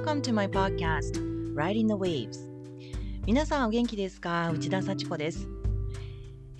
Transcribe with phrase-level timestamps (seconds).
[0.00, 1.20] Welcome to my podcast,
[1.54, 2.48] Riding the Waves.
[3.26, 4.50] 皆さんお元気ですか？
[4.50, 5.46] 内田幸子です。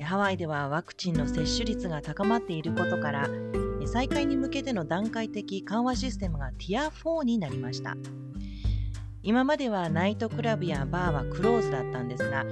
[0.03, 3.31] ハワイではワクチンの接種率が高まっていることから、
[3.87, 7.97] 再開に向けての段階的緩和システムが Tier 4になりました。
[9.23, 12.45] 今まではナイトクラブやバーはクローズだったんですが、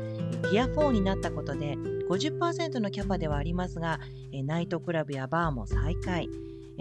[0.51, 1.77] Tier 4になったことで
[2.09, 4.01] 50%のキャパではありますが、
[4.45, 6.31] ナイトクラブやバーも再開。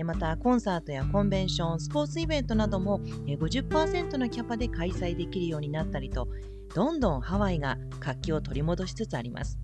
[0.03, 6.27] またコンサートやコンベンション、スポーツイベントなども50%のキャパで開催できるようになったりと、
[6.75, 9.57] どんどんハワイが活気を取り戻しつつあります。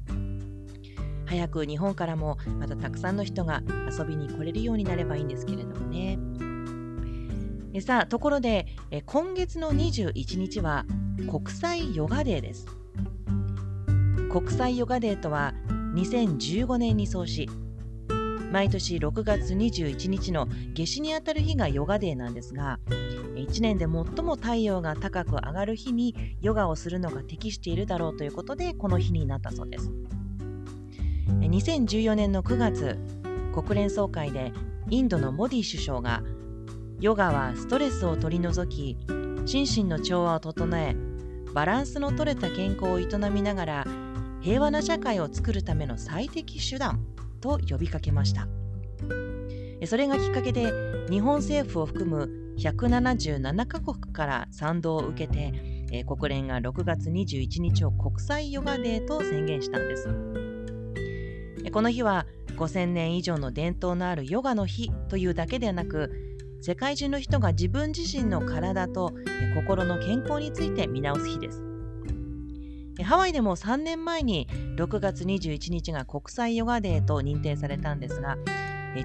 [1.25, 3.63] 早く日本からもまたたくさんの人が
[3.97, 6.19] 遊びに来れるようになればいいんですけれどもね。
[7.81, 8.67] さあ、ところで
[9.05, 10.85] 今月の21日は
[11.29, 12.67] 国際ヨガデーです。
[14.31, 15.53] 国際ヨガデーとは
[15.95, 17.49] 2015年に創し
[18.53, 22.79] 毎年6月21日の夏至にあたる日がヨガデーなんですが
[23.33, 23.89] 1年で最
[24.23, 29.91] も太陽が高く上がる日にヨガをするのが適しているだろうということでこの日になったそうです。
[31.29, 32.99] 2014年の9月
[33.55, 34.53] 国連総会で
[34.87, 36.21] インドのモディ首相が
[36.99, 38.99] ヨガはストレスを取り除き
[39.47, 40.95] 心身の調和を整え
[41.55, 43.87] バランスの取れた健康を営みながら
[44.41, 46.99] 平和な社会を作るための最適手段
[47.43, 48.47] と呼びかけました。
[49.85, 50.71] それがきっかけで
[51.09, 60.07] 日本政府を含む177カ国から賛同を受けて国連が6月21日を国際ヨガデーと宣言したんです。
[61.69, 66.11] この日は5000年以上の伝統のあるヨガの日というだけではなく
[66.61, 69.11] 世界中の人が自分自身の体と
[69.55, 71.72] 心の健康について見直す日です。
[73.01, 78.37] ハワイでも3年前に6月21日が国際ヨガデーと認定されたんですが、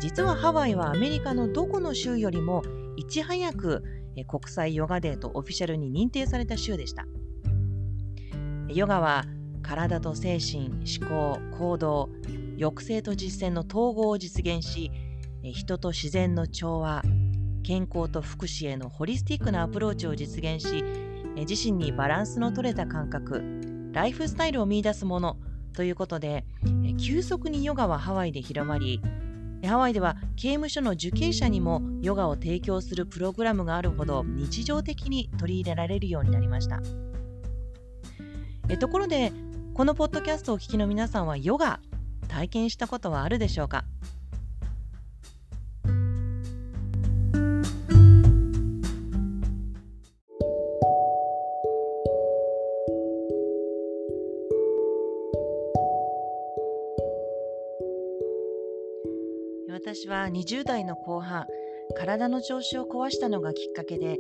[0.01, 2.63] 実はハワイはアメリカのどこの州よりも
[2.97, 3.83] いち早く
[4.27, 7.07] 国際ヨガデーとオフィシャルに認定された州でした。
[8.69, 9.25] ヨガは
[9.63, 10.69] 体と精神、
[11.01, 12.11] 思考、行動、
[12.59, 14.91] 抑制と実践の統合を実現し、
[15.43, 17.03] 人と自然の調和、
[17.63, 20.83] 健康と福祉へのホリスティックなアプローチを実現し、
[21.37, 23.58] 自身にバランスの取れた感覚、
[23.93, 25.37] ライフスタイルを見いだすもの
[25.73, 26.45] ということで、
[27.01, 29.01] 急速にヨガはハワイで広まり、
[29.67, 36.81] ハワイでは刑務所の受刑者にもヨガを提供するプログラムがあるほど日常的に取り入れられるようになりました。
[38.69, 39.33] えところで、
[39.75, 41.81] このポッドキャストをお聞きの皆さんはヨガ
[42.29, 43.85] 体験したことはあるでしょうか？
[60.29, 61.47] 20代の後半、
[61.97, 64.19] 体の調子を壊したのがきっかけで、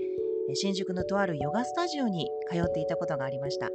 [0.54, 3.70] 新宿のとあるヨガスタジオに通っていたことがありました。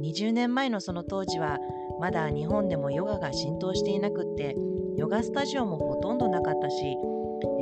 [0.00, 1.58] 20年前のその当時は、
[2.00, 4.56] まだ日本でもヨガが浸透していなくって、
[4.96, 6.96] ヨガスタジオもほとんどなかったし、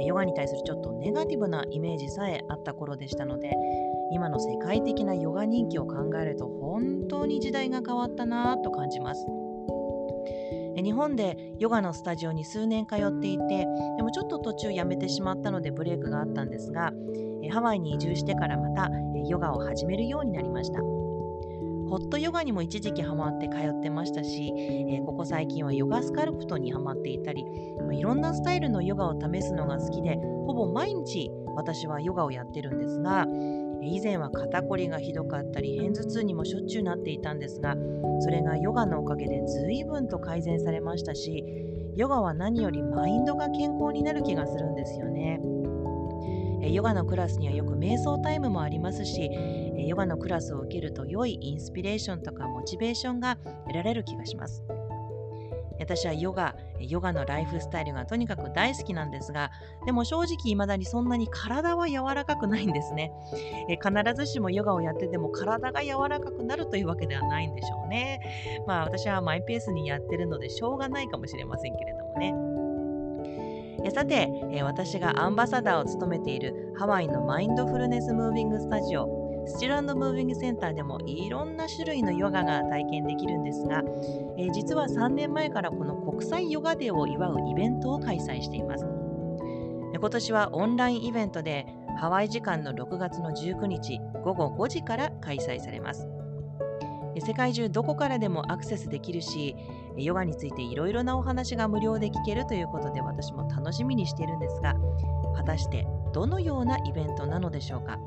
[0.06, 3.52] ヨガに対するちょっとネガティブなイメージさえあった頃でしたので、
[4.12, 9.24] 今の世界的なヨガ人気を考えると本当に時代が変わったなぁと感じます。
[10.82, 16.92] 日本でヨガのスタジオに数年通っていてでもちょっと途中辞めてしまったのでブレイクがあったんですが
[17.50, 18.90] ハワイに移住してからまた
[19.28, 20.80] ヨガを始めるようになりました。
[21.90, 24.52] ホットヨガにも一時期ハマって通ってましたし
[25.04, 27.44] ここ最近はヨガスカルプトにハマっていたり
[27.92, 30.14] いろんなスタイルのヨガを試すのが好きで
[30.46, 33.26] ほぼ毎日私はヨガをやってるんですが
[33.82, 37.76] 以前は肩こりがひどかったり片頭痛にもしょっちゅうなっていたんですが
[38.20, 41.44] それがヨガのおかげで随分と改善されましたし
[41.96, 45.40] ヨガは何よりマインドが健康になる気がするんですよね。
[46.68, 49.30] ヨガのクラスにはよく瞑想タイムもありますし
[49.88, 53.36] ヨガのクラスを受けると良いインスピレーションとかモチベーションが
[53.66, 54.62] 得られる気がします。
[55.80, 59.50] 私はヨガ、ヨガのライフスタイルがとにかく大好きなんですが、
[59.86, 63.12] でも正直未だにそんなに体は柔らかくないんですね。
[63.68, 68.64] え必ずしもヨガをやってても体が柔らかくなるというわけではないんでしょうね。
[68.66, 72.34] まあ私はマイペースにやってるのでしょうがないかもしれませんけれどもね。
[73.82, 79.19] えさて、え私がアンバサダーを務めているハワイのマインドフルネスムービングスタジオ
[79.50, 83.82] スチルムービングセンターでもいろんな種類のヨガが体験できるんですが、
[84.38, 88.86] えー、実は3年前からこの国際ヨガデーを祝うイベントを開催しています。
[89.92, 91.66] 今年はオンラインイベントで
[91.98, 96.08] ハワイ時間の6月の19日午後5時から開催されます。
[97.18, 99.56] 世界中どこからでもアクセスできるし、
[99.96, 104.76] ヨガについていろいろなお話が無料で聞けるということで私も楽しみにしているんですが、
[105.36, 107.98] 果たしてどのようなイベントなのでしょうか？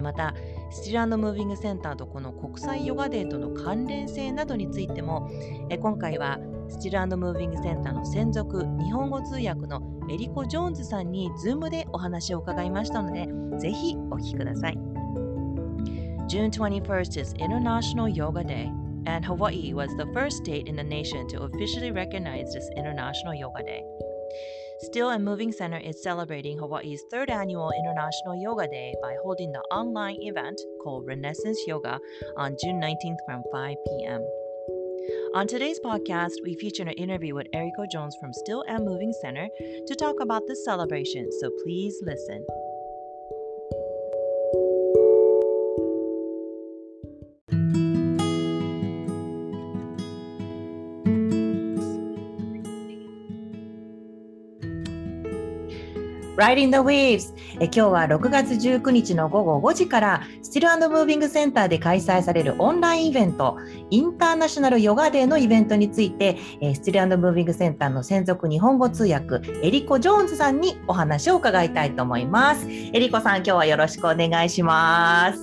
[0.00, 0.34] また、
[0.70, 5.30] スチルムービングセンターとこの国際ヨガデーとの関連性などについても、
[5.80, 13.28] 今回はスチルムービングセンターの専属日本語通訳のエリコ・ジョーンズさんに Zoom でお話を伺いましたので、
[13.58, 14.78] ぜひお聞きください。
[16.28, 18.72] June 21st is International Yoga Day,
[19.04, 23.62] and Hawaii was the first state in the nation to officially recognize this International Yoga
[23.62, 23.84] Day.
[24.82, 29.60] Still and Moving Center is celebrating Hawaii's third annual International Yoga Day by holding the
[29.70, 32.00] online event called Renaissance Yoga
[32.36, 34.20] on June 19th from 5 p.m.
[35.34, 39.48] On today's podcast, we feature an interview with Eriko Jones from Still and Moving Center
[39.86, 42.44] to talk about this celebration, so please listen.
[56.42, 63.58] ライディン the Waves え今日は6月19日の午後5時からスティルムービングセンターで開催されるオンラインイベント
[63.90, 72.66] インターナショナルヨガデーのイベントについてえスティルムービングセンターの専属日本語通訳エリコ・ジョーンズさんにお話を伺いたいと思います。
[72.68, 75.38] エリコさん今日はよろしくお願いします。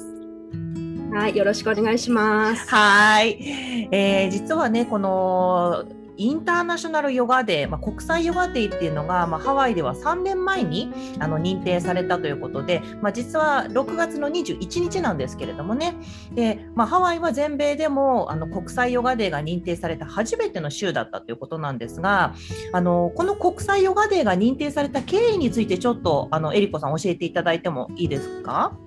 [1.13, 2.69] はい、よろしくお願いします。
[2.69, 5.85] はい、えー、実はね、この
[6.19, 15.95] インターナショナルヨガデー、まあ、国際ヨガデーっていうのが、まあ、ハワイでは3年前にあの認定されたということで、まあ、実は6月の21日なんですけれどもね。
[16.33, 22.35] で、まあ、ハワイは全米でもあの国際ヨガデーが認定された初めての州だったということなんですが
[22.73, 28.77] あのこの国際ヨガデーが認定された経緯についてちょっとあのエリコさん教えていただいてもいいですか？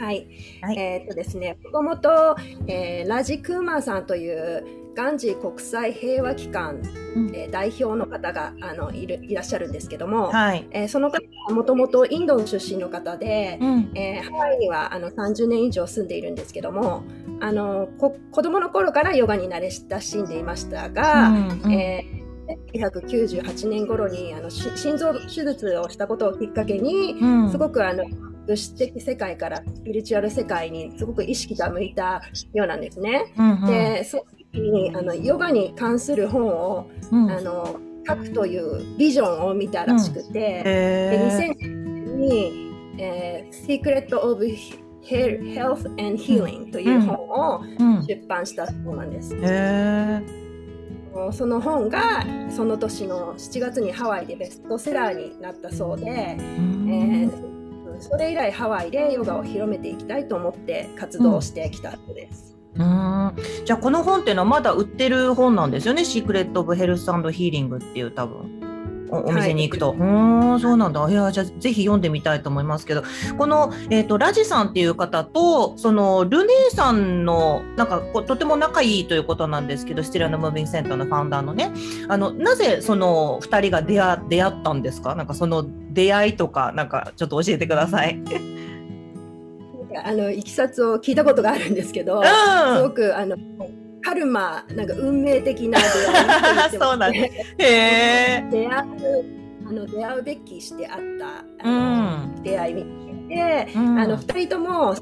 [0.00, 0.26] はい、
[0.62, 2.34] はい、えー、っとですね、もともと、
[2.66, 6.82] えー、ラジクーマーさんというガンジー国際平和機関、
[7.14, 17.04] うん、えー、代表の方があのいるいらっしゃるんですけども、はい、えー、その方はもともとインドの出身の方で、うん、えー、ハワイにはあの30年以上住んでいるんですけども
[17.40, 22.20] あのこ子供の頃からヨガに慣れ親しんでいましたが、うんうん、えー
[22.74, 28.04] 1998年頃にあの心臓手術をしたことをきっかけに、うん、すごくあの
[28.46, 32.22] 物質的世界からスピリチュアル世界にすごく意識が向いた
[32.52, 33.32] ようなんですね。
[33.38, 44.42] うんうん、でそにあのヨガに関する本を、うん、あの書くというビジョンを見たらしくて、うん、で2000年に、えー「Secret of
[45.02, 47.62] Health and Healing」という本を
[48.06, 49.36] 出版したそうなんです。
[51.32, 62.59] その本がその年の7月にハワイでベストセラーになったそうで、えー、それ以来ハワイでヨガを広めていきたいと思って活動してきたそうです。
[62.80, 63.64] うん。
[63.64, 68.60] じゃあこの本っていうのはまだ売ってる本なんですよね「シークレット・オブ・ヘルス・ヒーリング」っていう多分。
[69.12, 71.04] お店に行くと、はい、うんそうなんだ。
[71.10, 73.02] いやじゃあぜひ読んでみたいと思いますけど。
[73.36, 81.72] この、えーと、ラジさんっていう方とそのルネーさんのなんかとても仲いいということなんですけどスティラノ・ムービングセンターのファウンダーのね。
[82.08, 85.16] あのなぜその2人が出会出会ったんですか？
[85.16, 88.22] なんかその出会いとかなんかちょっと教えてください。
[89.96, 93.36] あのいきさつを聞いたことがあるんですけど、うん、すごくあの
[94.02, 102.74] カルマなんか運命的な出会い そうなんでへ出会うあの出会うべきしてあったあの、うん、出会い
[103.28, 104.94] で、うん、あの2人とも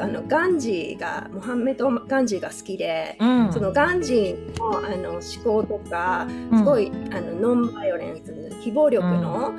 [0.00, 6.26] あのガンジーがモハンメド・ガンジーが好きで、うん、そのガンジーのあの思考とか
[6.56, 9.54] すごい、あのノンバイオレンス非暴力の、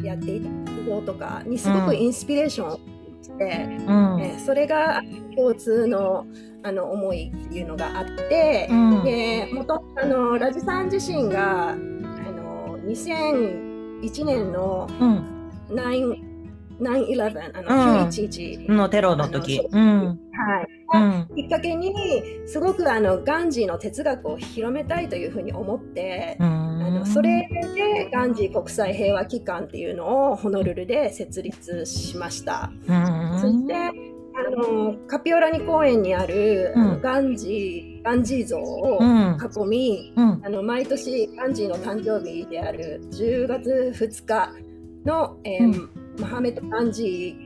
[0.00, 2.80] えやっていた活動とかにすごくインスピレーションを
[3.30, 4.20] て、うん。
[4.20, 5.02] えー、それが
[5.34, 6.26] 共通の
[6.62, 14.88] あの思いっていうのがあって、うん、で元あのラジさん自身があの2001年の
[15.70, 16.16] 9、
[16.80, 19.60] 9-11あの911、のテロの時。
[19.70, 21.92] うん、はいうん、きっかけに
[22.46, 32.70] すごくあのガンジーの哲学を広めたいというふうに思って、うん、あのそれでガンジー国際平和機関っていうのをホノルルで設立しました。
[32.86, 33.90] うん、そしてあ
[34.50, 44.50] のカピオラニ公園にある、あのガンジーガンジー像を囲み、あの毎年ガンジーの誕生日である10月2日
[45.04, 47.45] の、えーマハメト・ガンジー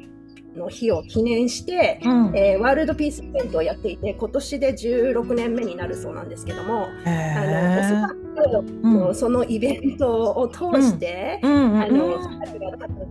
[0.56, 12.18] の日を記念して、うん、えー、ワールドピースイベントをやっていて今年で16年目になるそうなんですけども、あのおそらく、うん、そのイベントを通して、うん、あの、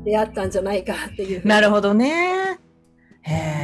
[0.04, 2.60] 出会ったんじゃないかっていうなるほどね。
[3.22, 3.59] へえ。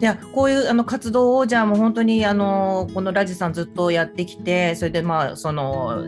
[0.00, 6.06] いやこういうあの活動をじゃあもう本当にあのこのラジさんずっとやってきてそれでまあその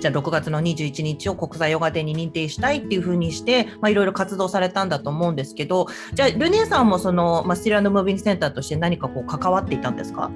[0.00, 10.30] じゃあ6月の21日を国際ヨガデーに認定したいっていうふうにしていろいろ活動されたんだと思うんですけどじゃあルネさんもその、まあ、スティラノムービングセンターとして何かこう関わっていたんですか？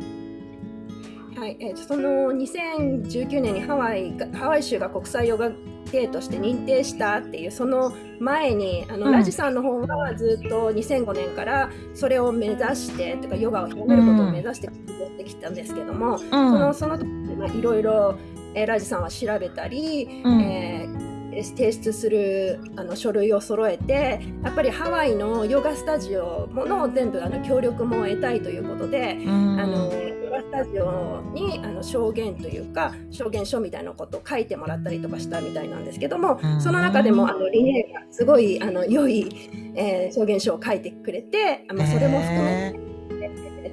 [1.38, 18.18] はい、えー、その2019年にハワイハワイ州が国際ヨガデーとして認定したっていうその前にあの、うん、ラジさんの方はずっと2005年からそれを目指してとかヨガを広めることを目指してやってきたんですけども、うん、そのその時いろいろ
[18.54, 21.07] ラジさんは調べたり、うん、えー
[21.42, 42.88] 提出するあの書類を揃えてやっぱりハワイのヨガスタジオもの全部あの協力も得たいということで、うん、あのヨガスタジオにあの証言というか証言書みたいなことを書いてもらったりとかしたみたいなんですけども、うん、その中でもあのリネーがすごいあの良い、えー、証言書を書いてくれて、まあ、それも含めて。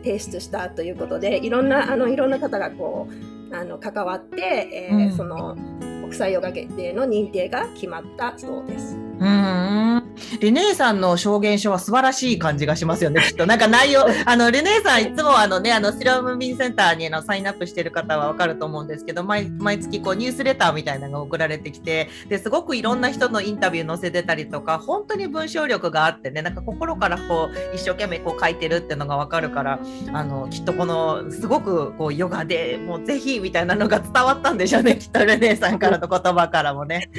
[0.06, 5.56] 提出したということでいろんなあのいろんな方がこうあの関わって、えー、うん、その
[6.06, 9.05] 国際ヨガ検定の認定が決まったそうです。
[9.20, 9.66] うん
[10.40, 13.46] レネーさんの証言書は素晴らしい感じがしますよね、 きっと。
[13.46, 29.80] なんか内容、あの、レネーさんいつもあのね、あの、スラムビンセンターにのサインアップしてる方はわかると思うんですけど、毎毎月こうニュースレターみたいなのが送られてきて、ですごくいろんな人のインタビュー載せてたりとか、本当に文章力があってね、なんか心からこう、一生懸命こう書いてるっていうのがわかるから、
[30.14, 37.10] あの、きっとこの、すごくこう、ヨガでもうぜひみたいなのが伝わったんでしょうね、きっとレネーさんからの言葉からもね。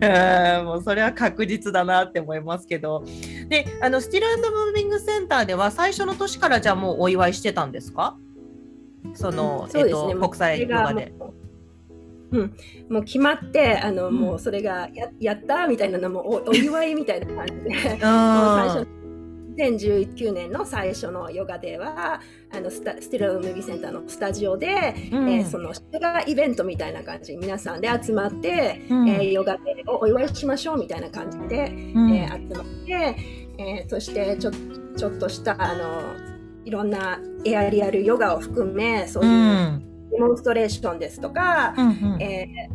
[0.00, 3.04] うん、もうそれは確実だなって思いますけど。
[3.48, 8.16] であのスティルムービングセンターでは最初の年からじゃあもうお祝いしてたんですか？
[9.14, 11.12] その、うん、えっと、国際ヨガで。
[12.32, 12.56] うん、
[12.90, 17.70] もう決まってあの、うん、もうそれがややったみたいなのもおお祝いみたいな感じで。
[17.78, 18.88] 最初
[19.56, 22.20] 2019年の最初のヨガデーは
[22.52, 33.16] あのスタスティルムービーセンターのスタジオで、うん、えー、そのヨガイベントみたいな感じ皆さんで集まって、うん、えー、ヨガをお祝いしましょうみたいな感じで、うん、えー、集まって、
[33.58, 34.50] えー、そしてちょ
[34.96, 36.02] ちょっとしたあの
[36.64, 42.68] いろんなエアリアルヨガを含めそういうデモンストレーションですとか、うんうん、え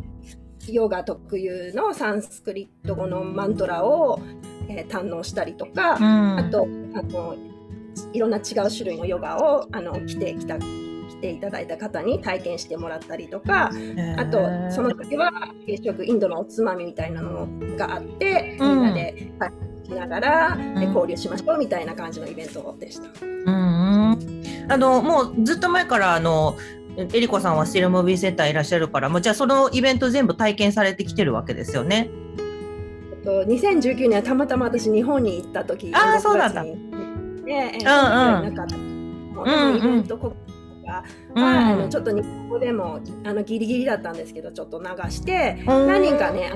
[0.60, 4.20] ー、ヨガ特有のサンスクリット語のマントラを
[4.68, 7.36] えー、堪能したりとか、うん、あとあの
[8.12, 10.64] いろんな違う種類のヨガをあの来てきた来
[11.20, 13.70] ていただいた方に体験してもらったりとか、
[14.16, 15.30] あとその時は
[15.66, 19.30] 軽食インドのおつまみみたいなのがあって、みんなで
[19.84, 23.08] しながら、うん、交流しましょうみたいな感じのイベントでした。
[23.22, 24.18] うん、
[24.68, 26.56] あのもうずっと前からあの
[26.96, 32.10] えりこさんはスティルムービーセンターいらっしゃるから、もうじゃあそのイベント全部体験されてきてるわけですよね。
[33.22, 36.62] と2019年はたまたま私日本に行った時ああそうだった。
[36.62, 36.76] ね、
[37.46, 38.66] えー、うんうん、なんか
[39.76, 40.32] イベント国
[40.86, 46.52] が、うんうん、あのちょっと日本語でもあのギリギリだったんですけどちょっと流して、何人かね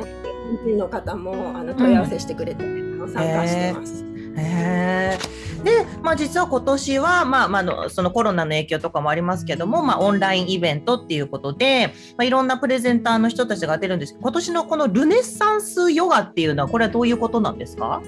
[0.65, 4.05] 日本の方もあの問い合わせしてくれて、うん、参加してます。
[4.39, 5.19] へ
[5.65, 18.03] で、まあ、実は今年は、まあまあの、そのコロナの影響とかもありますけども、まあ、オンラインイベントっていうことで、まあ、いろんなプレゼンターの人たちが出るんですけど今年のこのルネッサンスヨガっていうのはこれはどういうことなんですか？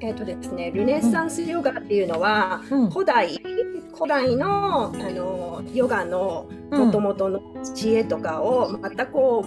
[0.00, 3.36] えーとですね、ルネッサンスヨガっていうのは、うん、古代
[3.92, 7.40] 古代のあのヨガのもともとの
[7.74, 9.44] 知恵とかをまたこ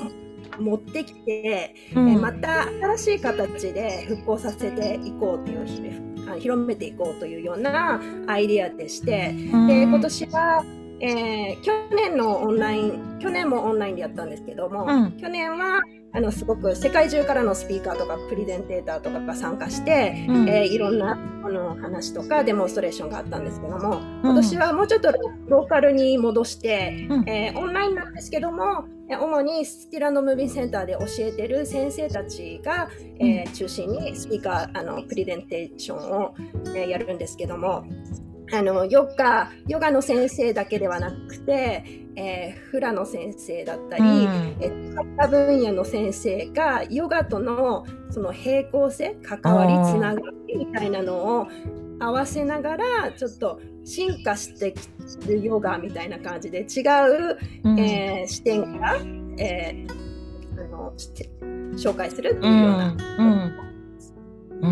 [0.60, 10.66] う持ってきて、うん、えまた新しい形で復興させていこうという広めていこうというようなアイディアでして、うん、で今年は、
[11.00, 15.82] えー、去年のオンライン去年もオンラインでやったんですけども、うん、去年は
[16.14, 25.12] あのすごく世界中からのスピーカーとかプレゼンテーターとかが参加して、うん、えー、いろんなあの話とかデモンストレーションがあったんですけども、今年はもうちょっと
[25.48, 32.90] ローカルに戻して、うん、えー、オンラインなんですけども主にスティランドムービーセンターで教えてる先生たちが、
[33.20, 36.34] えー、中心にスピーカーあのプレゼンテーションを、
[36.76, 37.86] えー、やるんですけども
[38.54, 41.84] あのヨガヨガの先生だけではなくて、
[42.16, 51.48] えー、フラの先生だったり、うん、えー、分野の先生がヨガとのその平行性関わりつながりみたいなのを
[52.00, 54.88] 合わせながらちょっと進化してき
[55.20, 56.82] てるヨガみたいな感じで違
[57.32, 58.98] う、うん、えー、視点から、
[59.38, 60.94] えー、あの
[61.78, 62.98] 紹介するっていうような。
[63.20, 63.52] うん、
[64.62, 64.68] う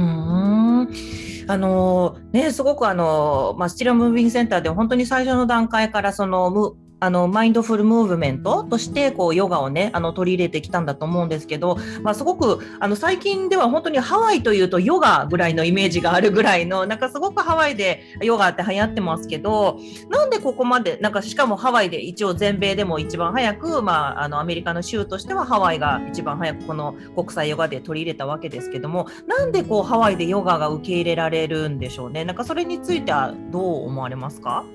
[0.83, 19.79] んあのね、すごくあの、まあ、スチラムービングセンターで本当に最初の段階からそのあのマインドフルムーブメントとしてこうヨガをねあの取り入れてきたんだと思うんですけど、まあ、すごくあの最近では本当にハワイというとヨガぐらいのイメージがあるぐらいのなんかすごくハワイでヨガって流行ってますけど
[20.09, 32.25] なんでここまでなんかしかもハワイで一応全米でも一番早く、まあ、あのアメリカの州としてはハワイが一番早くこの国際ヨガで取り入れたわけですけどもなんでこうハワイでヨガが受け入れられるんでしょうね。
[32.25, 34.65] なんかそれについてはどう思われますか？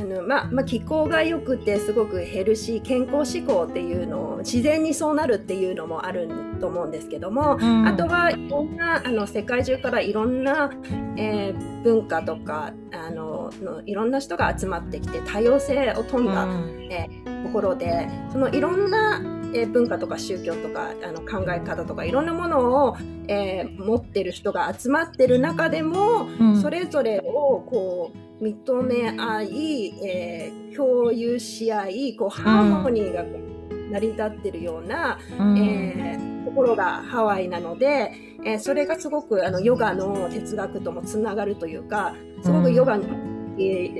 [0.00, 6.28] あのまあまあ、気候が良くてすごくヘルシー健康志向っていうのを自然にそうなるっていうのもある
[6.58, 10.70] と思うんですけども、うん、あとはいろんなあの世界中からいろんな、
[11.18, 19.20] えー、文化とかあののいろんな人が集まってきて多様性を富んだ、うん、えー、ところでそのいろんな
[19.52, 33.24] え文化とか宗教とかあの考え方とかいろんなものを、えー、持ってる人が集まってる中でも、うん、それぞれをこう認め合い、えー、共有し合いこうハーモニーが
[33.90, 38.12] 成り立ってるような、うん、えー、ところがハワイなので、
[38.44, 43.06] えそれがすごくあのヨガの哲学ともつながるというかすごくヨガに、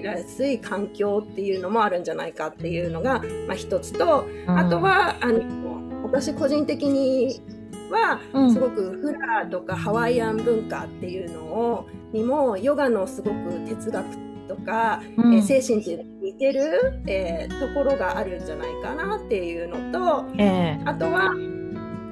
[0.02, 7.42] やすい環境っていうのもあるんじゃないかっていうのが、まあ、一つと、あとはあの私個人的に
[7.90, 8.20] は
[8.52, 13.37] すごくフラとかハワイアン文化っていうのをにもヨガのすごく
[13.68, 14.06] 哲学
[14.50, 21.30] とか、うん、え精神っていうのに似てる、えー、ところがあるんじゃないかなっていうのと、えー、あとは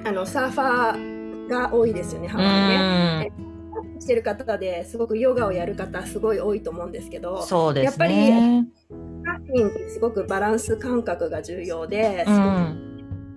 [0.05, 3.31] あのサーファーが多いですよねハワイね。
[3.99, 8.15] してる方ですごくヨガをやる方すごい多いと思うんですけどそうです、ね、やっぱり
[9.25, 12.88] サーフィンってすごくバランス感覚が重要で、うん、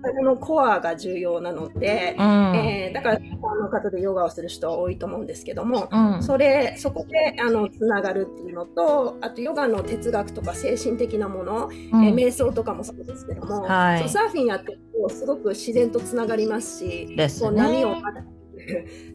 [0.03, 17.95] 体のコアが重要なので、うん、えー、だから一般の方でヨガをする人は多いと思うんですけども、うん、それそこであのつながるっていうのとあとヨガの哲学とか精神的なもの、うん、えー、瞑想とかもそうですけども、はい、サーフィンやってるとすごく自然とつながりますし、ね、こう波を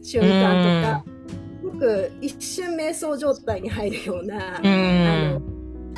[0.01, 1.19] 瞬間とか。
[1.79, 5.41] く一瞬瞑想状態に入るような、あの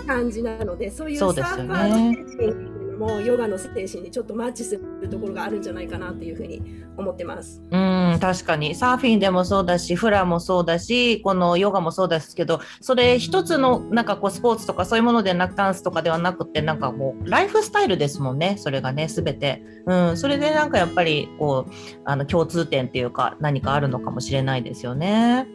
[0.06, 6.61] 感じなのでそういうサーファーの精神もヨガの精神にちょっとマッチするところがあるんじゃないかなっていうふうに
[6.98, 7.61] 思ってます。
[7.72, 19.64] うん確かにサーフィンでもそうだしフラもそうだしこのヨガもそうですけどそれ一つのなんかこうスポーツとかそういうものでなくダンスとかではなくてなんかもうライフスタイルですもんねそれがね全て。
[19.87, 21.72] うん、それでなんかやっぱりこう
[22.05, 25.48] あの共通点っていうか何かあるのかもしれないですよね。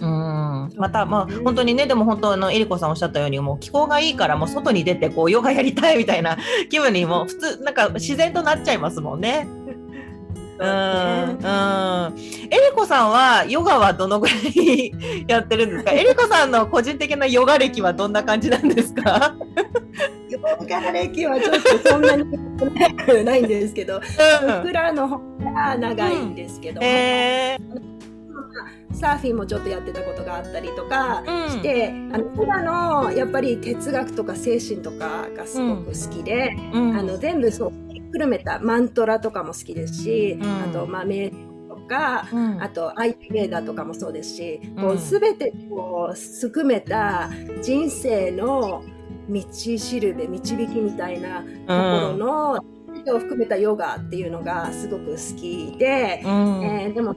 [0.00, 6.38] うん、また、まあ、本当にね、でも本当、あの、えりこさんおっしゃったように、もう気候がいいから、もう外に出て、こう、ヨガやりたいみたいな
[6.70, 9.46] 気分にも、普通、なんか自然となっちゃいますもんね。
[10.60, 12.14] うん、うん。
[12.50, 14.92] えりこさんは、ヨガはどのぐらい
[15.26, 15.92] やってるんですか？
[15.96, 19.34] えりこさんの個人的なヨガ歴はどんな感じなんですか？
[20.28, 22.24] ヨガ歴はちょっとそんなに
[23.24, 24.00] ないんですけど、うん、
[24.62, 25.18] フの方
[25.54, 26.86] が長いんですけど、うん。
[26.86, 27.89] えー
[29.00, 37.72] サーフィンもちょっとやってたことがあったりとかして、うん、あの今のやっぱり哲学とか精神とかがすごく好きで、うん、あの全部そう
[38.12, 41.30] くるめたマントラとかも好きですし、うん、あとまあ瞑
[41.68, 47.30] とか、うん、あとアイテメーダーとかもそうですし、こう全てこう含めた
[47.62, 48.82] 人生の
[49.28, 52.64] 道しるべ導きみたいなところの、
[53.08, 57.14] を含めたヨガっていうのがすごく好きで、うん、えー、でも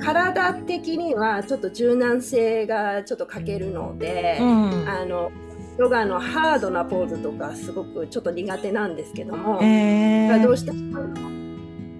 [0.00, 5.30] 体的にはちょっと柔軟性がちょっと欠けるので、うん、あの
[5.78, 10.98] ヨガのハードなポーズとかすごくちょっと苦手なんですけども、えー、どうしても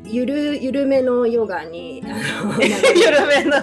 [0.05, 3.57] ゆるゆるめのヨガに ゆるめの。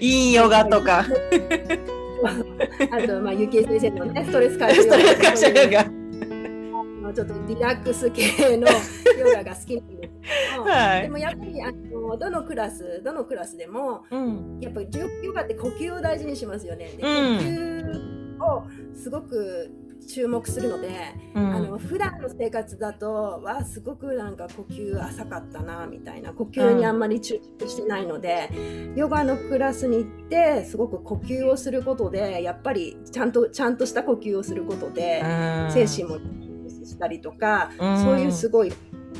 [0.00, 1.04] いいヨガとか。
[2.90, 4.96] あとまあゆきえ先生のねストレス解消
[5.50, 5.84] ヨガ。
[5.84, 6.05] の
[7.16, 8.68] ちょっとリラックス系の
[9.18, 10.12] ヨガが好きなんです
[10.52, 14.88] けど、 はい、でもやっぱりあのどのクラスどのクラスでも、うん、やっぱり
[15.22, 16.90] ヨガって呼吸を大事にしますよね。
[16.94, 19.70] で呼吸をすごく
[20.06, 20.90] 注目するので、
[21.34, 35.26] うん、あの普段の生活だとはすごくなんか呼吸浅かったなみたいな呼吸にあんまり注目してないので、うん、ヨガのクラスに行ってすごく呼吸をすることでやっぱりちゃんとちゃんとした呼吸をすることで、う
[35.68, 36.18] ん、精神も
[36.86, 38.72] したりとか、うん、そういうすごい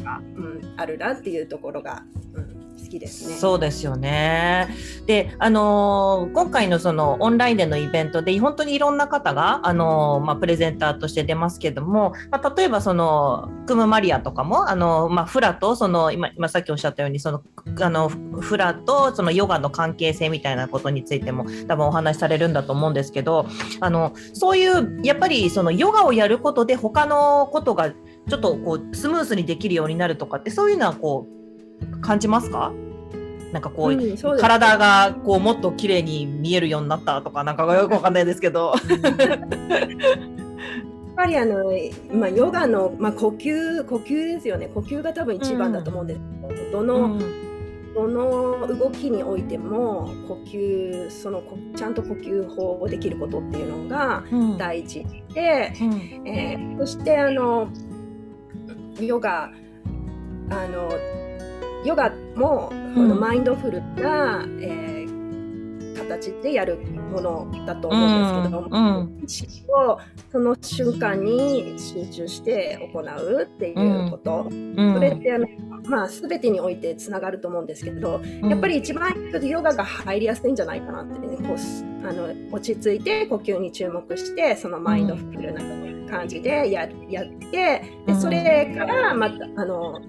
[0.03, 2.56] が、うん、あるなっていうところが、うん、
[2.87, 3.35] 好きですね。
[3.35, 4.69] そうですよね。
[5.07, 17.43] で、あのー、今回のそのオンラインでのイベントで本当にいろんな方があのー、まあ、プレゼンターとして出ますけども、まあ、例えばそのクムマリアとかもあのー、まあ、フラとその今今さっきおっしゃったようにその
[17.81, 23.47] あのフラとそのヨガの関係性みたいなことについても多分お話しされるんだと思うんですけど、
[23.81, 31.36] あのそういうやっぱりそのヨガをやることで他のことがちょっとこうスムースにできるようになるとかってそういうのはこう
[32.01, 32.73] 感じますか？
[33.53, 38.75] なんかこう、うん、う体がこうもっと綺麗に見えるようになったとかなんかよくわかんないですけど。
[41.17, 41.65] やっぱりあの、
[42.13, 44.69] まあ、ヨガの、まあ、呼吸呼吸ですよね。
[44.69, 47.43] 呼吸が多分一番だと思うんですけど、うん、どの、うん。
[47.95, 51.43] どの動きにおいても呼吸その
[51.75, 54.23] ちゃんと呼吸法をできることっていうのが
[54.59, 57.71] 大事で、うん、えー、そしてあの
[59.01, 59.51] ヨガ
[60.51, 60.91] あの
[61.87, 69.99] ヨガも、このマインドフルな、えー、形でやるものだと思うんですけども、うんうん、意識を
[70.33, 75.47] その瞬間に集中して行うっていうこと、うん、それってあの、
[75.85, 85.61] まあ、全てにおいてつながると思うんですけど、やっぱり一番ヨガが入りやすいんじゃないかなってねこうあの落ち着いて呼吸に注目してそのマインドフルな
[86.11, 90.01] 感じでややってでそれからまたあの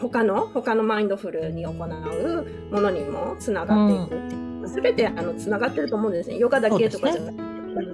[0.00, 1.74] 他の他のマインドフルに行う
[2.70, 4.24] ものにもつながっていく。
[4.24, 6.38] っていう、うん、全てあのつながってると思うんですね。
[6.38, 7.46] ヨガだけとかじゃなくて、ね、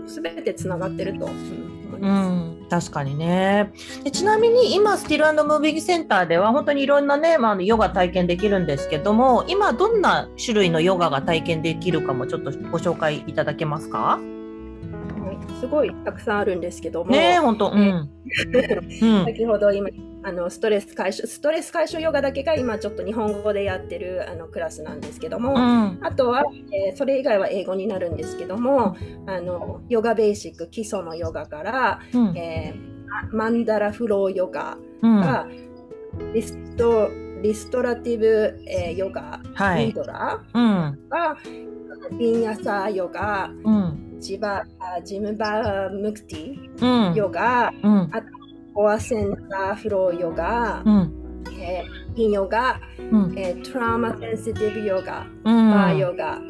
[0.06, 3.72] 全てつながってると、うん、うん確かにね。
[4.04, 14.18] でちなみに今スティルムービングセンターでは本当にいろんなね、まあ、ヨガ体験できるんですけども今どんな種類のヨガが体験できるかもちょっとご紹介いただけますか？
[15.60, 17.10] すごいたくさんあるんですけども。
[17.10, 18.08] ね本当、 うん、
[19.26, 19.90] 先ほど今
[20.22, 35.46] あのストレス解消ストレス解消ヨガだけが今ちょっと日本語でやってるあのクラスなんですけども、うん、あとは、えー、それ以外は英語になるんですけども、あのヨガベーシック基礎のヨガから、うん、えー、マンダラフローヨガが、
[36.35, 37.09] リスト
[37.42, 40.42] リストラティブ、えー、ヨガ、はい、ミドラ
[41.09, 41.37] が、
[42.18, 44.06] ビンヤサーヨガ、うん。
[44.20, 44.64] ジバ
[45.02, 48.39] ジムバムクティ、ヨガ、うん、あと
[48.74, 56.40] コアセンターフローヨガ、うん、えー、ピンヨガ、うん、えー、トラウマセンシティブヨガ、うん、バーヨガ、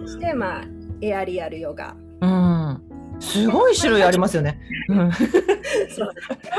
[0.00, 0.64] そして、まあ、
[1.00, 1.96] エアリアルヨガ。
[2.20, 2.82] うん。
[3.20, 4.60] すごい種類ありますよね。
[4.88, 6.06] そう。
[6.06, 6.12] ヨ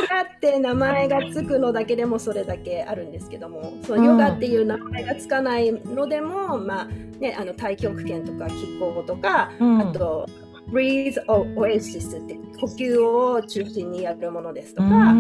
[0.09, 6.85] ガって名前がつくのだけでもそれだけあるんですけども、そのヨガっていう名前がつかないのでも、まあ
[7.19, 10.25] ね、あの太極拳とか気候とか、うん、あと
[10.69, 15.13] Breathe Oasis って呼吸を中心にやるものですとか、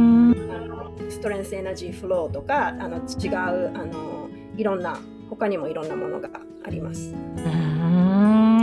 [1.09, 6.29] ストレンスエナジーフローとかあの違うあのいろんな他にもいろんなものが
[6.65, 7.13] あります。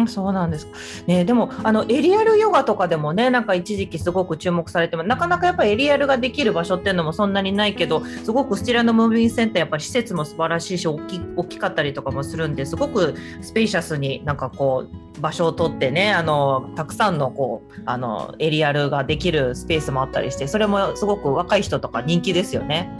[0.09, 0.69] そうなんです
[1.07, 14.87] ね、でもあのエリアルヨガとかでもねなんか一時期すごく注目されてもなかなかやっぱりエリアルができる場所っていうのもそんなにないけどすごくスチラのムービングセンターやっぱり施設も素晴らしいし大き大きかったりとかもするんですごくスペーシャスになんかこ
[15.17, 22.91] う場所を取ってねあのたくさんのこうあのエリアルができるスペースもあったりしてそれもすごく若い人とか人気ですよね。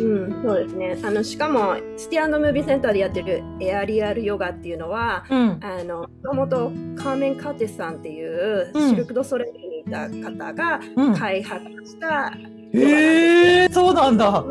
[0.00, 0.98] うん、そうですね。
[1.02, 10.80] あのしかもスティアンドムービーセンターでやってるエアリアルヨガっていうのは、もともとカーメン・カーティスさんっていうシルク・ド・ソレイユにいた方が
[11.16, 14.44] 開発した、うん、へえそうなんだ。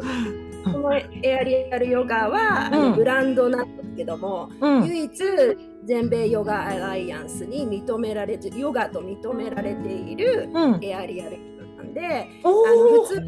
[0.63, 5.11] このエアリアルヨガは、うん、ブランドなんですけども、うん、唯一
[5.85, 10.49] 全米ヨガアライアンスに認められてヨガと認められている
[10.81, 11.39] エアリアルヨ
[11.77, 13.21] ガなんで、あの普通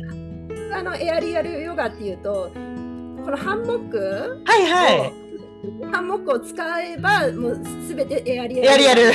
[0.73, 5.13] あのエアリアルヨガっていうとこのハンモックはいはい。
[5.91, 9.13] ハンモックを使えばもうすべてエアリアルエアリアル。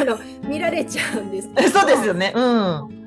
[0.00, 1.48] あの見られちゃうんです。
[1.70, 2.32] そうですよね。
[2.34, 3.00] うん。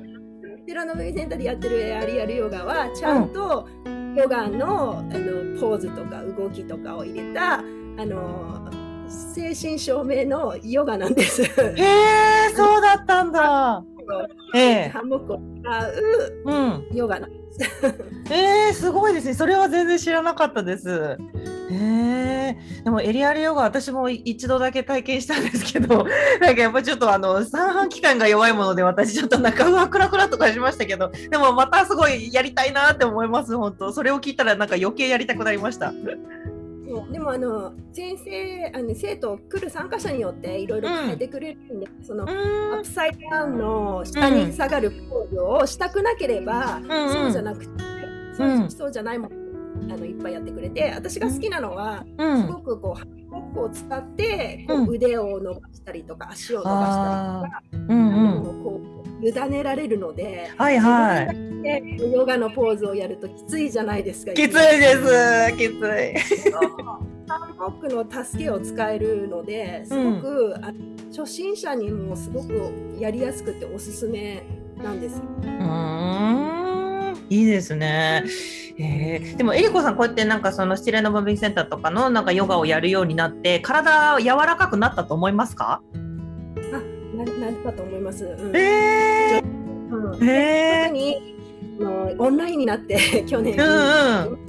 [0.66, 3.68] 寺のベビセンターでやってるエアリアルヨガはちゃんと
[4.16, 7.62] ヨガの,、あのポーズとか動きとかを入れたあ
[8.06, 8.70] の
[9.08, 11.42] 精神証明のヨガなんです。
[11.42, 13.82] へえそうだったんだ。
[14.54, 17.60] えー、ハンモックを使うヨガなんです。
[18.30, 19.34] えー、すごいですね。
[19.34, 21.18] それは全然知らなかったです。
[21.70, 26.04] えー、でもエリアルヨガ私も一度だけ体験したんですけど
[26.40, 35.92] なんかやっぱちょっとあの三半規管が弱いもので私ちょっとなんかうわクラクラとかしましたけどでもまたすごいやりたいなって思います本当それを聞いたらなんか余計やりたくなりました。
[36.94, 37.12] そう。
[37.12, 47.84] でもあの先生あの生徒来る参加者によっていろいろ変えてくれるんで、うん、そのアップサイダウンの下に下がるポーズをしたくなければ、うん、そうじゃなくて、
[48.36, 52.42] そうそうじゃないものあのいっぱいやってくれて私が好きなのは、うん。
[52.42, 61.82] すごくこうハンモックを使ってこう腕を伸ばしたりとか、足を伸ばしたりとか、あのこう委ねられるので、はいはいで
[62.12, 64.32] ヨガのポーズをやるときついじゃないですか。
[64.32, 66.52] きついですきつい
[67.26, 70.74] ハンモックの助けを使えるのですごく、あの
[71.08, 74.42] 初心者にもすごくやりやすくておすすめ
[74.76, 75.16] なんです。
[75.16, 78.24] うーんいいですね。
[78.76, 85.80] えー、でもえりこさんこうやってなんかそのスチレノムービングセンターとかのなんかヨガをやるようになって体柔らかくなったと思いますか？
[87.24, 88.24] ななんだと思います。
[88.24, 89.40] うんえ
[89.90, 91.36] うんー、え特に
[91.80, 93.64] あのオンラインになって去年、うんう
[94.36, 94.44] ん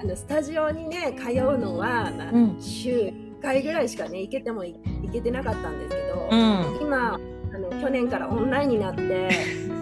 [0.00, 4.76] あのスタジオにね通うのは、まあうん週1回ぐらいしかね行けても行
[5.12, 9.30] けてなかったんですけど、うん今あの去年からオンラインになって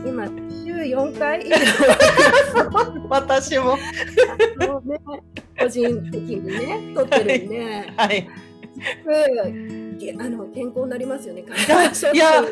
[0.05, 0.27] 今
[0.65, 1.57] 週4回以上
[3.11, 3.77] 私も
[4.61, 5.01] あのね
[5.59, 8.29] 個人的にね撮ってるんで、はい。
[9.07, 9.86] うんげ
[10.19, 11.45] あの健康になりますよね。
[12.13, 12.45] いや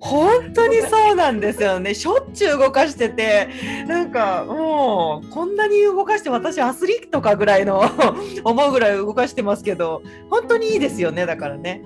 [0.00, 1.94] 本当にそうなんですよね。
[1.94, 3.48] しょっちゅう動かしてて、
[3.86, 7.82] なんかもうこんなに動かして私アスリートかぐらいの
[8.44, 11.26] 思うぐらい動かしてますけど、本当にいいですよね。
[11.26, 11.82] だからね。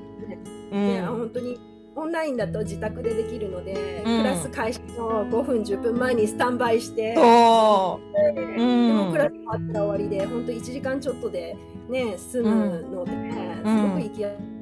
[0.71, 1.07] うね、ん。
[1.07, 1.59] 本当に
[1.97, 8.35] オンラインだと自宅でできるので、うんクラス開始の5分10分前にスタンバイして、そう。
[8.35, 11.57] でうんもクラス終わったら終わりで本当1時間ちょっとで
[11.89, 14.54] ね済むので、すごく行きやすくて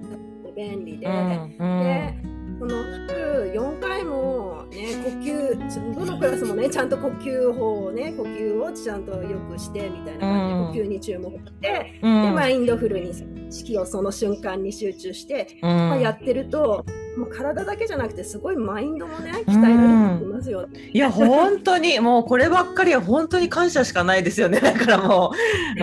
[0.54, 12.22] 便利で、うんでその週4回もね呼吸どのクラスもねちゃんと呼吸法をね呼吸をちゃんとよくしてみたいな感じで、呼吸に注目して、うん。
[12.22, 13.10] でマインドフルに
[13.48, 15.70] 意識をその瞬間に集中して、うん。
[15.70, 16.84] まあ、やってると
[17.16, 20.90] もう体だけじゃなくてすごいマインドもね鍛えられてきますよね。
[20.92, 25.82] いや本当にもうこればっかりは本当に感謝しかないですよね だからもう、う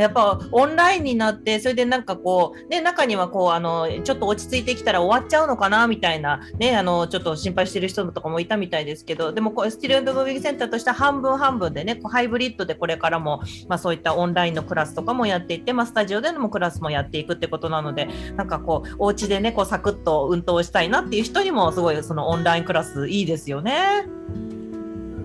[0.00, 23.67] やっぱオンラインになってそれでなんかこうね中にはこうあのちょっと落ち着いてきたら終わっちゃうのかなみたいなねあのちょっと心配してる人とかもいたみたいですけどでもこうスティルムービングセンターとしては半分半分でねこうハイブリッドでこれからも、まあ、そういったオンラインのクラスとかもやっていって、まあ、スタジオでのもクラスもやっていくってことなのでなんかこうお家でねこうサクッと運動したいなっていう人にもすごいそのオンラインクラスいいですよね。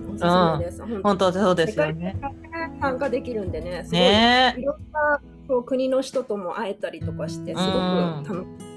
[0.09, 0.81] おすすめです。
[0.81, 2.15] 本本当そうですよ世ね。
[2.81, 8.67] 参加できるんでね、すごいねいろんなこう国の人とも会えたりとかして、すごく楽しい。
[8.67, 8.73] うん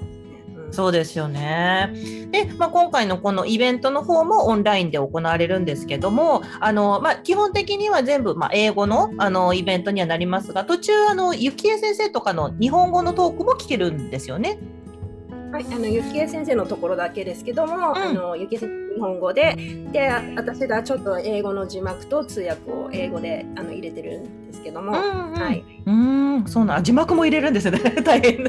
[0.71, 1.91] そうですよね。
[2.31, 14.59] で、まあ、今回のこのイベントの方もオンラインで行われるんですけども、あのまあ、基本的には全部、まあ、英語のあのイベントにはなりますが、途中あの幸恵先生とかの日本語のトークも聞けるんですよね。
[15.57, 19.55] はい、あのゆきえ先生のところだけですけども、あのゆきえ先生日本語で、
[19.91, 25.93] で私がちょっと英語の字幕と通訳を英語であの入れてるんですけども、うんうんはい、うー
[26.43, 27.79] ん、そうな字幕も入れるんですね。
[28.05, 28.43] 大変。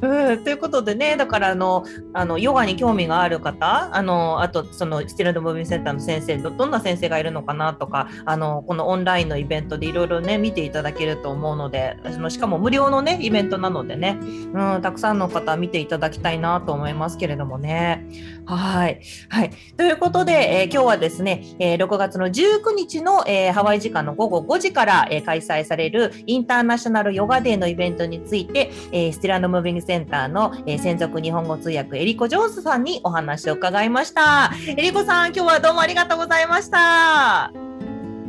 [0.00, 18.06] うん、ということでね、だからあの、あのヨガに興味がある方、あの、あとそのスティルドムービングセンターの先生、どんな先生がいるのかなとか、あのこのオンラインのイベントでいろいろね見ていただけると思うので、そのしかも無料のねイベントなのでね、うん、たくさんの方見ていただきたいなと思いますけれどもね。
[18.46, 34.52] はい、はい、ということで、えー今日はですね、えー6月の19日の、えーハワイ時間の午後5時から、え開催されるインターナショナルヨガデーのイベントについて、えスティランドムービングセンターの、えー専属日本語通訳エリコ・ジョーンズさんにお話を伺いました。
[34.68, 37.44] エリコさん、今日はどうもありがとうございました。
[37.44, 37.52] あ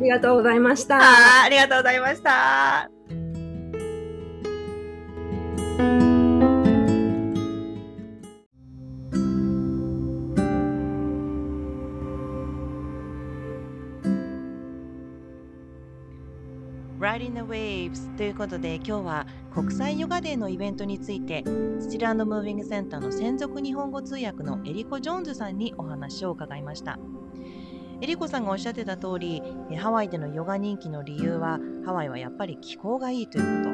[0.00, 0.96] りがとうございました。
[0.96, 2.93] はいありがとうございました。
[17.14, 21.44] Riding the Waves ということで今日は国際ヨガデーのイベントについて
[21.78, 26.98] スチルムービングセンターの専属日本語通訳のエリコ・ジョーンズさんにお話を伺いました。
[28.00, 29.40] エリコさんがおっしゃってた通り
[29.78, 33.64] ハワイでのヨガ人気の理由はハワイはやっぱり気候がいいという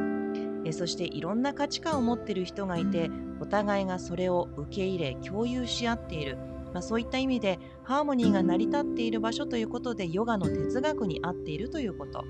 [0.65, 0.73] こと。
[0.75, 6.37] そしていろんな価値観を持っている人がいてお互いがそれを受け入れ共有し合っている。
[6.75, 12.23] まあ、そういった意味でハーモニーが成り立っている場所ということでヨガの哲学に合っているということ。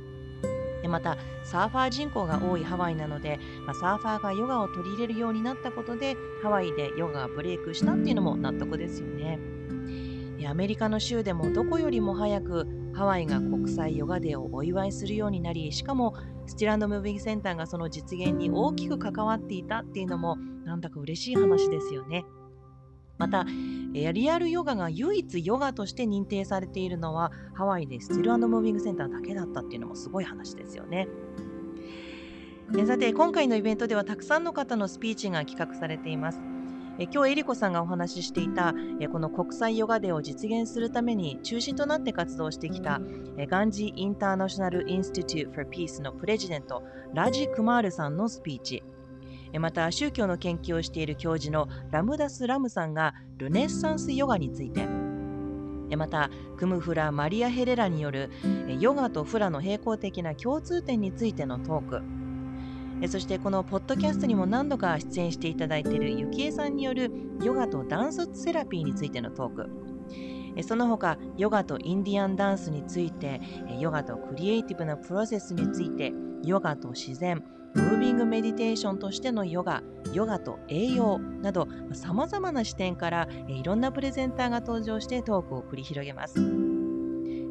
[0.83, 9.39] でまたサーファー人口が多いハワイなので、まあ、サーファーがヨガを取り入れるようになったことでハワイでヨガがブレイクしたっていうのも納得ですよね。
[10.39, 16.15] でアメリカの州でもどこよりも早くハワイが国際ヨガデーをお祝いするようになりしかも
[16.47, 22.25] スチランドムービングセンターがその実現に大きく関わっていたっていうのもなんだか嬉しい話ですよね。
[23.21, 23.45] また
[23.93, 31.07] リアルヨガが唯一ヨガとして認定されているのはハワイでスティルムービングセンターだけだったっていうのもすごい話ですよね。
[32.87, 36.41] さて今回のイベントではたくさんの方のスピーチが企画されています。
[36.99, 43.03] え今日エリコさんがお話ししていたえこの国際ヨガデーを実現するために中心となって活動してきた
[43.37, 48.83] え Gandhi International Institute for Peace のプレジデントラジ・クマールさんのスピーチ
[49.59, 54.87] また宗教の研究をしている教授のラムダス・ラムさんがルネッサンスヨガについて。
[55.97, 58.31] またクムフラ・マリア・ヘレラによる
[58.79, 63.09] ヨガとフラの並行的な共通点についてのトーク。
[63.09, 67.11] そしてこのポッドキャストにも何度か出演していただいているゆきえさんによる
[67.43, 69.71] ヨガとダンスセラピーについてのトーク。
[70.63, 73.41] その他ヨガとインディアンダンスについて
[73.79, 76.13] ヨガとクリエイティブなプロセスについて
[76.45, 77.43] ヨガと自然
[77.75, 86.41] ムービングメディテーションとしてのヨガ、ヨガと栄養などさまざまな視点からいろんなプレゼンターが登場してトークを繰り広げます。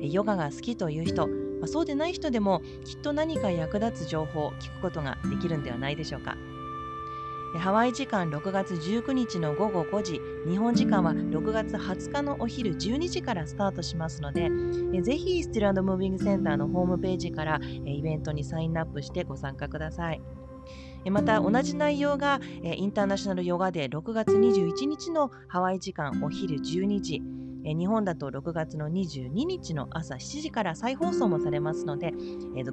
[0.01, 1.27] ヨガが好きという人、
[1.61, 6.35] まそうでない人でもきっと何か役立つ情報を聞くことができるんではないでしょうか。
[7.57, 14.49] ハワイ時間6月19日の午後5時、日本時間は6月20日のお昼12時からスタートしますので、
[15.01, 20.21] ぜひスティルムービングセンターのホームページからイベントにサインアップしてご参加ください。
[21.09, 27.23] また同じ内容がインターナショナルヨガデー6月21日のハワイ時間お昼12時、
[27.63, 32.13] 日本だと6月の22日の朝7時から再放送もされますので、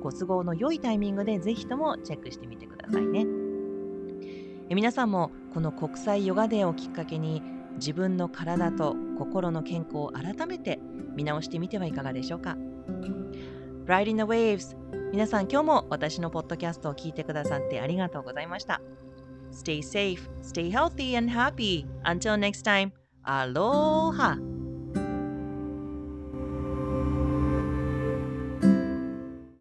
[0.01, 3.27] ご都合の良いタイミングでぜひともチェックしてみてくださいね。
[4.75, 7.43] 皆さんもこの国際ヨガデーをきっかけに
[7.77, 10.81] 自分の体と心の健康を改めて
[11.15, 12.57] 見直してみてはいかがでしょうか
[13.87, 14.77] ？Riding the Waves
[15.13, 18.81] 皆さん今日も私のポッドキャストを聞いてくださってありがとうございました
[19.53, 21.87] Stay safe, stay healthy and happy.
[22.05, 22.93] Until next time,
[23.25, 24.56] aloha!